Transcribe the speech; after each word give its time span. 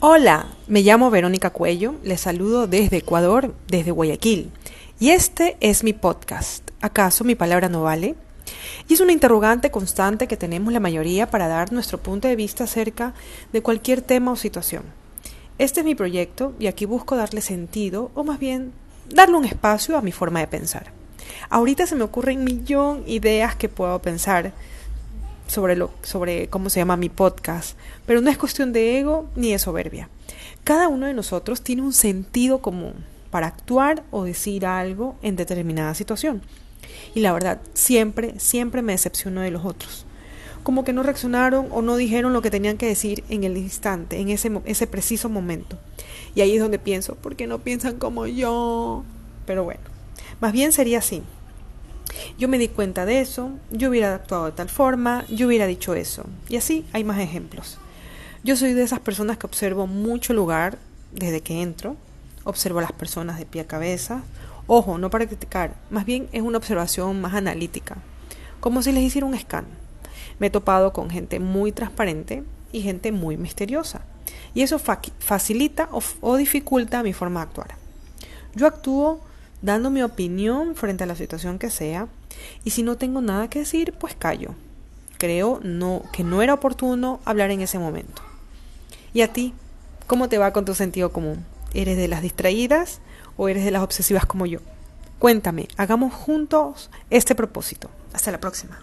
Hola, 0.00 0.48
me 0.66 0.82
llamo 0.82 1.10
Verónica 1.10 1.48
Cuello, 1.48 1.94
les 2.04 2.20
saludo 2.20 2.66
desde 2.66 2.98
Ecuador, 2.98 3.54
desde 3.66 3.92
Guayaquil, 3.92 4.50
y 5.00 5.08
este 5.08 5.56
es 5.60 5.84
mi 5.84 5.94
podcast. 5.94 6.70
¿Acaso 6.82 7.24
mi 7.24 7.34
palabra 7.34 7.70
no 7.70 7.82
vale? 7.82 8.14
Y 8.88 8.92
es 8.92 9.00
una 9.00 9.12
interrogante 9.12 9.70
constante 9.70 10.28
que 10.28 10.36
tenemos 10.36 10.70
la 10.74 10.80
mayoría 10.80 11.30
para 11.30 11.48
dar 11.48 11.72
nuestro 11.72 11.96
punto 11.96 12.28
de 12.28 12.36
vista 12.36 12.64
acerca 12.64 13.14
de 13.54 13.62
cualquier 13.62 14.02
tema 14.02 14.32
o 14.32 14.36
situación. 14.36 14.82
Este 15.56 15.80
es 15.80 15.86
mi 15.86 15.94
proyecto 15.94 16.52
y 16.58 16.66
aquí 16.66 16.84
busco 16.84 17.16
darle 17.16 17.40
sentido, 17.40 18.10
o 18.14 18.22
más 18.22 18.38
bien 18.38 18.72
darle 19.08 19.38
un 19.38 19.46
espacio 19.46 19.96
a 19.96 20.02
mi 20.02 20.12
forma 20.12 20.40
de 20.40 20.46
pensar. 20.46 20.92
Ahorita 21.48 21.86
se 21.86 21.94
me 21.94 22.04
ocurren 22.04 22.44
millón 22.44 23.02
ideas 23.06 23.56
que 23.56 23.70
puedo 23.70 24.02
pensar, 24.02 24.52
sobre, 25.46 25.76
lo, 25.76 25.90
sobre 26.02 26.48
cómo 26.48 26.70
se 26.70 26.80
llama 26.80 26.96
mi 26.96 27.08
podcast, 27.08 27.76
pero 28.06 28.20
no 28.20 28.30
es 28.30 28.38
cuestión 28.38 28.72
de 28.72 28.98
ego 28.98 29.28
ni 29.36 29.52
de 29.52 29.58
soberbia. 29.58 30.08
Cada 30.64 30.88
uno 30.88 31.06
de 31.06 31.14
nosotros 31.14 31.62
tiene 31.62 31.82
un 31.82 31.92
sentido 31.92 32.58
común 32.58 32.94
para 33.30 33.46
actuar 33.46 34.02
o 34.10 34.24
decir 34.24 34.66
algo 34.66 35.16
en 35.22 35.36
determinada 35.36 35.94
situación. 35.94 36.42
Y 37.14 37.20
la 37.20 37.32
verdad, 37.32 37.60
siempre, 37.74 38.38
siempre 38.38 38.82
me 38.82 38.92
decepciono 38.92 39.40
de 39.40 39.50
los 39.50 39.64
otros. 39.64 40.06
Como 40.62 40.84
que 40.84 40.92
no 40.92 41.02
reaccionaron 41.02 41.68
o 41.70 41.82
no 41.82 41.96
dijeron 41.96 42.32
lo 42.32 42.42
que 42.42 42.50
tenían 42.50 42.76
que 42.76 42.86
decir 42.86 43.22
en 43.28 43.44
el 43.44 43.56
instante, 43.56 44.18
en 44.18 44.30
ese, 44.30 44.50
ese 44.64 44.86
preciso 44.86 45.28
momento. 45.28 45.78
Y 46.34 46.40
ahí 46.40 46.56
es 46.56 46.60
donde 46.60 46.78
pienso, 46.78 47.14
¿por 47.14 47.36
qué 47.36 47.46
no 47.46 47.60
piensan 47.60 47.98
como 47.98 48.26
yo? 48.26 49.04
Pero 49.46 49.64
bueno, 49.64 49.80
más 50.40 50.52
bien 50.52 50.72
sería 50.72 50.98
así. 50.98 51.22
Yo 52.38 52.48
me 52.48 52.58
di 52.58 52.68
cuenta 52.68 53.04
de 53.06 53.20
eso, 53.20 53.50
yo 53.70 53.90
hubiera 53.90 54.14
actuado 54.14 54.46
de 54.46 54.52
tal 54.52 54.68
forma, 54.68 55.24
yo 55.28 55.46
hubiera 55.46 55.66
dicho 55.66 55.94
eso. 55.94 56.24
Y 56.48 56.56
así 56.56 56.84
hay 56.92 57.04
más 57.04 57.18
ejemplos. 57.18 57.78
Yo 58.44 58.56
soy 58.56 58.74
de 58.74 58.82
esas 58.82 59.00
personas 59.00 59.38
que 59.38 59.46
observo 59.46 59.86
mucho 59.86 60.32
lugar 60.32 60.78
desde 61.12 61.40
que 61.40 61.62
entro, 61.62 61.96
observo 62.44 62.78
a 62.78 62.82
las 62.82 62.92
personas 62.92 63.38
de 63.38 63.46
pie 63.46 63.62
a 63.62 63.66
cabeza. 63.66 64.22
Ojo, 64.68 64.98
no 64.98 65.10
para 65.10 65.26
criticar, 65.26 65.74
más 65.90 66.04
bien 66.04 66.28
es 66.32 66.42
una 66.42 66.58
observación 66.58 67.20
más 67.20 67.34
analítica, 67.34 67.96
como 68.60 68.82
si 68.82 68.92
les 68.92 69.04
hiciera 69.04 69.26
un 69.26 69.38
scan. 69.38 69.66
Me 70.38 70.48
he 70.48 70.50
topado 70.50 70.92
con 70.92 71.10
gente 71.10 71.40
muy 71.40 71.72
transparente 71.72 72.42
y 72.72 72.82
gente 72.82 73.12
muy 73.12 73.36
misteriosa, 73.36 74.02
y 74.54 74.62
eso 74.62 74.78
facilita 74.78 75.88
o, 75.92 76.02
o 76.20 76.36
dificulta 76.36 77.02
mi 77.02 77.12
forma 77.12 77.40
de 77.40 77.46
actuar. 77.46 77.74
Yo 78.54 78.66
actúo 78.66 79.20
dando 79.62 79.90
mi 79.90 80.02
opinión 80.02 80.74
frente 80.74 81.04
a 81.04 81.06
la 81.06 81.16
situación 81.16 81.58
que 81.58 81.70
sea, 81.70 82.08
y 82.64 82.70
si 82.70 82.82
no 82.82 82.96
tengo 82.96 83.20
nada 83.20 83.48
que 83.48 83.60
decir, 83.60 83.94
pues 83.98 84.14
callo. 84.16 84.54
Creo 85.18 85.60
no, 85.62 86.02
que 86.12 86.24
no 86.24 86.42
era 86.42 86.54
oportuno 86.54 87.20
hablar 87.24 87.50
en 87.50 87.60
ese 87.60 87.78
momento. 87.78 88.22
¿Y 89.14 89.22
a 89.22 89.32
ti? 89.32 89.54
¿Cómo 90.06 90.28
te 90.28 90.38
va 90.38 90.52
con 90.52 90.64
tu 90.64 90.74
sentido 90.74 91.12
común? 91.12 91.44
¿Eres 91.74 91.96
de 91.96 92.08
las 92.08 92.22
distraídas 92.22 93.00
o 93.36 93.48
eres 93.48 93.64
de 93.64 93.70
las 93.70 93.82
obsesivas 93.82 94.26
como 94.26 94.46
yo? 94.46 94.60
Cuéntame, 95.18 95.68
hagamos 95.76 96.12
juntos 96.12 96.90
este 97.10 97.34
propósito. 97.34 97.90
Hasta 98.12 98.30
la 98.30 98.40
próxima. 98.40 98.78